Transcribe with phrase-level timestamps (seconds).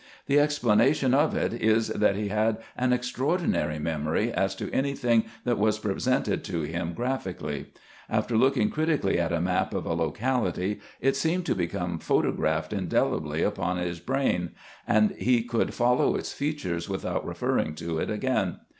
[0.25, 5.25] The explanation of it is that he had an extraordinary memory as to any thing
[5.43, 7.67] that was presented to him graphically.
[8.09, 13.43] After looking critically at a map of a locality, it seemed to become photographed indelibly
[13.43, 14.53] upon his brain,
[14.87, 18.57] and he could follow its features without referring to it again.